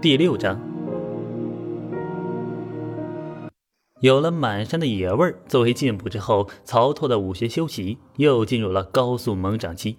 [0.00, 0.56] 第六章，
[3.98, 9.96] 有了满山的野味儿作为进补之后，曹拓的武学修习又进入了高速猛涨期。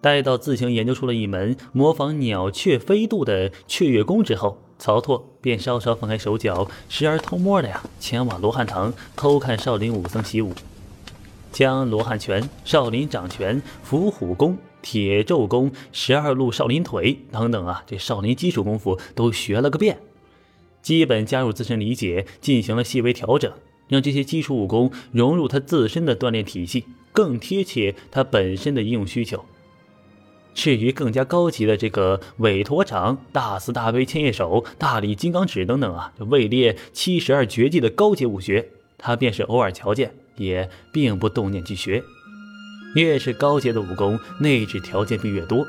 [0.00, 10.50] 待到自行研究出了一门模仿鸟雀飞渡的雀跃功之后，曹拓便稍稍放开手脚，时而偷摸的呀前往罗汉堂偷看少林武僧习武，
[11.52, 14.56] 将罗汉拳、少林掌拳、伏虎功。
[14.84, 19.98] 铁咒功、十二路少林腿等等啊，这少林基础功夫都学了个遍，
[20.82, 23.50] 基本加入自身理解，进行了细微调整，
[23.88, 29.42] 让这些基础武功融入他自身的锻炼体系，更贴切他本身的应用需求。
[30.52, 42.04] 至于更加高级的这个韦陀掌、大慈大悲千叶手、大力金刚指等等啊，位列七十二绝技的高阶武学，他便是偶尔瞧见，也并不动念去学。
[42.94, 45.66] 越是高阶的武功，内置条件便越多，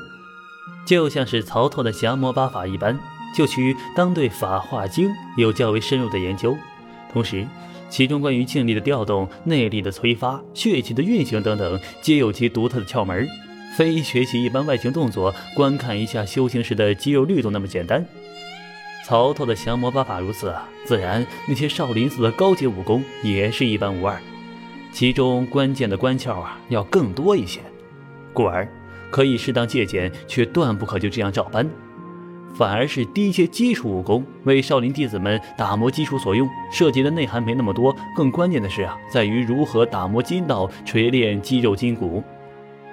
[0.86, 2.98] 就像是曹操的降魔八法一般，
[3.36, 6.56] 就需当对《法化经》有较为深入的研究。
[7.12, 7.46] 同时，
[7.88, 13.28] 其中关于静力的调动、内力的催发、血气的运行等等，皆有其独特的窍门，
[13.76, 18.04] 非学习一般外形动作、观看一下修行时的肌肉律动那么简单。
[19.06, 20.52] 曹操的降魔八法如此，
[20.84, 24.20] 自然那些少林寺的高阶武功也是一般无二。
[24.96, 27.60] 其中关键的关窍啊，要更多一些，
[28.32, 28.66] 故而
[29.10, 31.68] 可以适当借鉴，却断不可就这样照搬。
[32.54, 37.94] 反而是低阶基础武功，为少林弟子们打磨基础所用，涉及的内涵没那么多。
[38.16, 42.24] 更关键的是啊，在于如何打磨筋道，锤炼肌肉筋骨。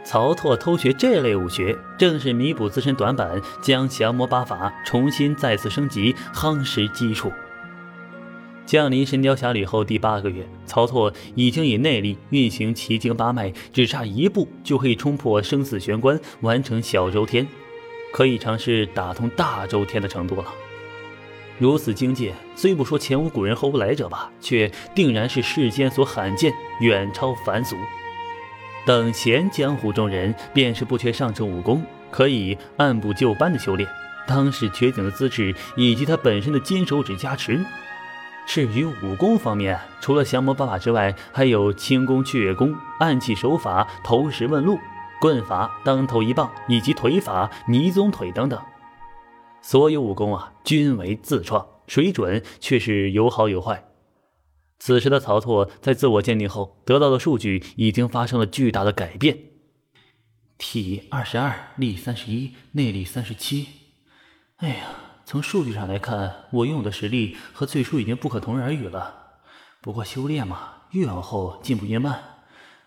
[0.04, 7.32] 曹拓偷学这类武学，正是弥补自身短板，将降魔八法重新再次升级，夯实基础。
[8.74, 17.48] 降临《神雕侠侣》后第八个月，曹拓已经以内力运行奇经八脉，只差一步就可以冲破生死玄关，完成小周天，
[18.12, 20.46] 可以尝试打通大周天的程度了。
[21.60, 27.76] 如此境界，虽不说前无古人后无来者吧，却定然是世间所罕见，远超凡俗。
[28.88, 33.88] 等闲江湖中人，便是不缺上乘武功，可以按部就班的修炼。
[34.28, 37.64] 当时绝顶的资质，以及他本身的金手指加持。
[38.46, 44.78] 至于武功方面，除了降魔八法之外，还有轻功、雀月功、暗器手法、投石问路、
[45.20, 48.62] 棍法、当头一棒，以及腿法、迷踪腿等等。
[49.62, 53.86] 所有武功啊，均为自创，水准却是有好有坏。
[54.78, 59.38] 此时的曹拓在自我鉴定后得到的数据已经发生了巨大的改变：
[60.58, 63.68] 体二十二，力三十一，内力三十七。
[64.58, 65.03] 哎呀！
[65.26, 69.40] 从数据上来看，我拥有的实力和最初已经不可同日而语了。
[69.82, 72.22] 不过修炼嘛，越往后进步越慢，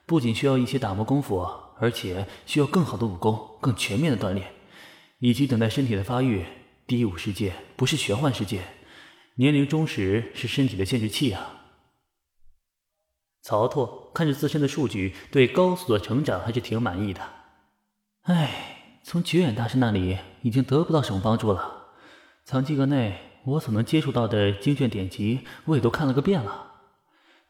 [0.05, 1.47] 不仅需要一些打磨功夫，
[1.79, 4.53] 而且需要更好的武功、更全面的锻炼，
[5.19, 6.45] 以及等待身体的发育。
[6.87, 8.63] 第五世界不是玄幻世界，
[9.37, 11.53] 年龄终始是身体的限制器啊。
[13.43, 17.21] 曹拓看着自身的数据，对高速的成长还是挺满意的。
[18.23, 21.76] 唉，从绝远大师那里已经得不到什么帮助了。
[22.47, 26.75] 藏经阁内，我所能接触到的经卷典籍，我也都看了个遍了。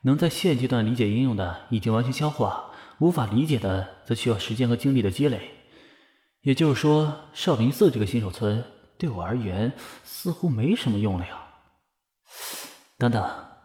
[0.04, 5.50] 能在现阶段理解应用的，已经完全消化；无法理解的，则需要时间和精力的积累。
[6.40, 8.64] 也就是说，少林寺这个新手村
[8.96, 9.70] 对我而言，
[10.02, 11.42] 似乎没什么用了呀。
[12.96, 13.22] 等等，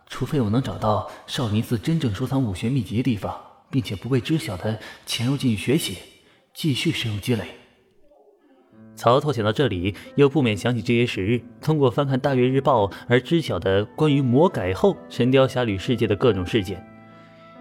[0.08, 5.98] 除非我能找到少林寺真正收藏武学秘籍的地方，并且不被知晓的潜入进去学习，
[6.54, 7.56] 继续深入积累。
[9.02, 16.86] 曹操想到这里，又不免想起这些时日通过翻看《大月日报》而知晓的关于魔改后《神雕侠侣》世界的各种事件，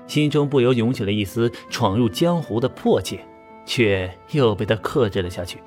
[0.07, 3.21] 心中不由涌起了一丝闯入江湖的迫切，
[3.65, 5.61] 却又被他克制了下去。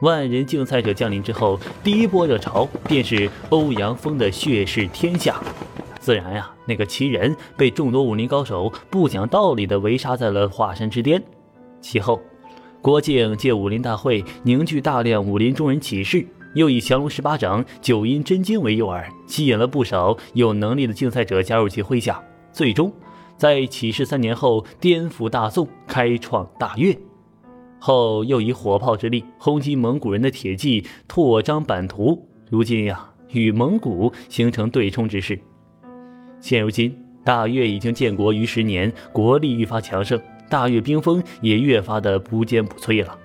[0.00, 5.38] 万人竞赛者降临之后，第一波热潮便是欧阳锋的血誓天下。
[6.00, 11.22] 自然呀，那个奇人被众多武林高手不讲道理的围杀在了华山之巅。
[11.82, 12.18] 其后。
[12.80, 22.22] 郭靖借武林大会凝聚大量武林中人起事，又以降龙十八掌、九阴真经为诱饵，吸引了不少有能力的竞赛者加入其麾下。
[22.52, 22.92] 最终，
[23.36, 26.96] 在起事三年后颠覆大宋，开创大越。
[27.80, 32.26] 后又以火炮之力轰击蒙古人的铁骑，拓张版图。
[32.48, 35.38] 如今呀，与蒙古形成对冲之势。
[36.40, 40.20] 现如今，大越已经建国逾十年，国力愈发强盛。
[40.48, 43.16] 大越兵锋也越发的不坚不摧了。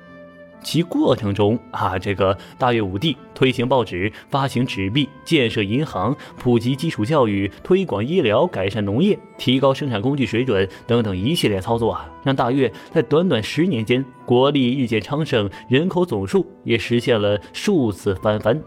[0.62, 18.62] 其过程中啊，这个大越武帝推行报纸、发行纸币、建设银行、普及基础教育、推广医疗、改善农业、提高生产工具水准等等一系列操作啊，让大越在短短十年间国力日渐昌盛，人口总数也实现了数次翻番。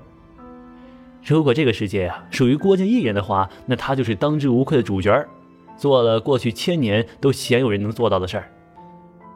[1.24, 5.26] 如果这个世界啊属于郭靖一人的话，那他就是当之无愧的主角，
[5.76, 8.50] 做了过去千年都鲜有人能做到的事儿。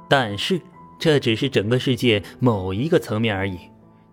[0.09, 0.61] 但是。
[1.03, 3.59] 这只是整个世界某一个层面而已。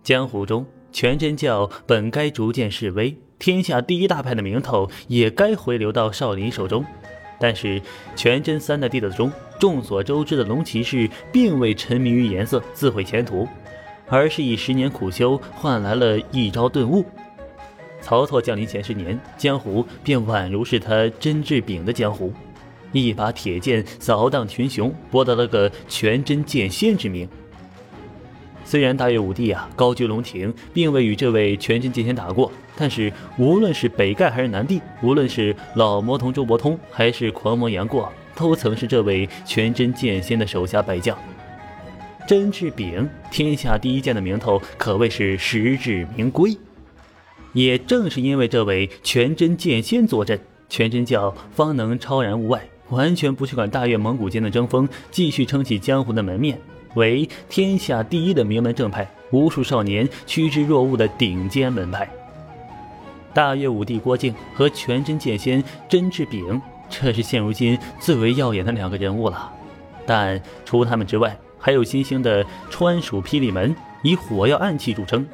[0.02, 6.82] 江湖中，全真教本该逐渐式微，天下第一大派的名头也该回流到少林手中。
[7.38, 7.82] 但是，
[8.16, 9.30] 全真三代弟子中，
[9.60, 13.46] 众所周知的龙骑士并未沉迷于颜色，自毁前途，
[14.06, 17.04] 而是以十年苦修换来了一招顿悟。
[18.08, 22.32] 曹操降临前十年，江湖便宛如是他真治柄的江湖。
[22.92, 27.28] 一把铁剑扫荡群雄，博得了个全真剑仙之名。
[28.64, 41.14] 虽然大越武帝啊高居龙庭，并未与这位全真剑仙打过，但是无论是北丐还是南帝，无论是老魔童周伯通还是狂魔杨过，都曾是这位全真剑仙的手下败将。
[42.26, 46.56] 真治柄天下第一剑的名头可谓是实至名归。
[47.52, 52.62] 也正是因为这位全真剑仙坐镇，全真教方能超然物外。
[52.90, 56.58] 完全不去管大越蒙古间的争锋，继续撑起江湖的门面，
[56.94, 62.08] 为天下第一的名门正派，无数少年趋之若鹜的顶尖门派。
[63.34, 69.52] 大越武帝郭靖和全真剑仙甄志炳，这是现如今最为耀眼的两个人物了。
[70.06, 75.26] 但除他们之外，还有新兴的川蜀霹雳门，以火药暗器著称，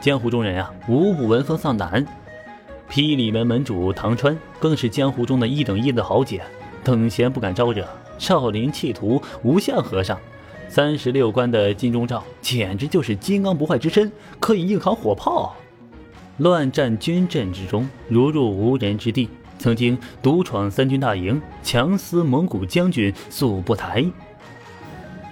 [0.00, 2.06] 江湖中人啊，无不闻风丧胆。
[2.90, 6.42] 霹雳门门主唐川，更是江湖中的一等一的豪杰。
[6.82, 7.88] 等闲不敢招惹，
[8.18, 10.18] 少林弃徒无相和尚，
[10.68, 15.56] 三十六关的金钟罩简直就是金刚不坏之身，可以硬扛火炮。
[16.38, 19.28] 乱战军阵之中，如入无人之地。
[19.56, 24.04] 曾经独闯三军大营，强撕蒙古将军速不台。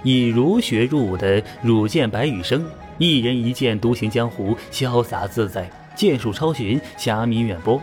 [0.03, 2.65] 以儒学入伍的汝剑白羽生，
[2.99, 7.81] 一人一剑独行江湖，潇洒自在，剑术超群，侠名远播。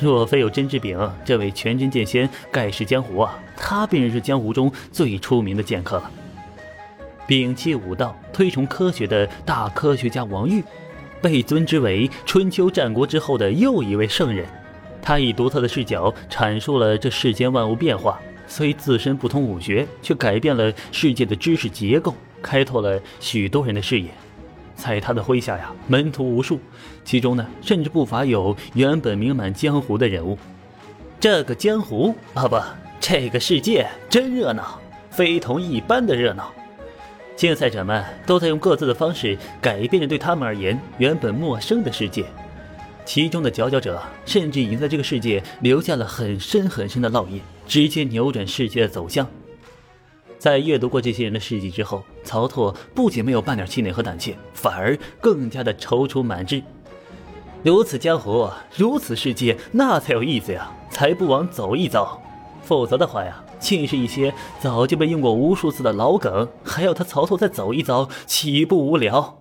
[0.00, 6.10] 若非有甄志炳这位全真剑仙盖世江湖啊，他便是江湖中最出名的剑客了。
[7.26, 10.62] 摒弃武道，推崇科学的大科学家王玉，
[11.20, 14.46] 被尊之为春秋战国之后的又一位圣人。
[15.02, 24.08] 他以独特的视角阐述了这世间万物变化，虽自身不通武学，却改变了世界的知识结构，开拓了许多人的视野。
[24.74, 26.58] 在他的麾下呀，门徒无数，
[27.04, 30.38] 其中呢，甚至不乏有原本名满江湖的人物。
[31.20, 32.56] 这个江湖啊，不，
[33.00, 34.80] 这个世界真热闹，
[35.10, 36.52] 非同一般的热闹。
[37.34, 42.24] 竞赛者们都在用各自的方式改变着对他们而言原本陌生的世界，
[43.08, 49.26] 其中的佼佼者甚至已经在这个世界留下了很深很深的烙印，直接扭转世界的走向。
[50.38, 56.62] 在阅读过这些人的事迹之后，曹拓不仅没有半点气馁和胆怯，反而更加的踌躇满志。
[57.62, 58.46] 如此江湖，
[58.76, 60.70] 如此世界，那才有意思呀！
[60.90, 62.20] 才不枉走一遭。
[62.62, 69.37] 否则的话呀，尽是一些早就被用过无数次的老梗，还要他曹拓再走一遭，岂不无聊？